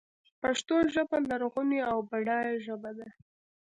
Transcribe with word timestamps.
پښتو 0.41 0.75
ژبه 0.93 1.17
لرغونۍ 1.29 1.79
او 1.91 1.97
بډایه 2.09 2.53
ژبه 2.65 2.91
ده. 2.97 3.07